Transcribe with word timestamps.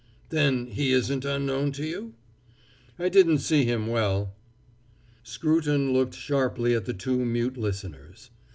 "Then 0.29 0.65
he 0.65 0.93
isn't 0.93 1.25
unknown 1.25 1.73
to 1.73 1.85
you?" 1.85 2.15
"I 2.97 3.07
didn't 3.07 3.37
see 3.37 3.65
him 3.65 3.85
well." 3.85 4.33
Scruton 5.21 5.93
looked 5.93 6.15
sharply 6.15 6.73
at 6.73 6.85
the 6.85 6.93
two 6.95 7.23
mute 7.23 7.55
listeners. 7.55 8.31